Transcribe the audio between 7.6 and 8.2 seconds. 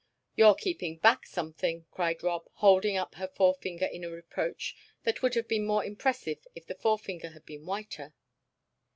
whiter.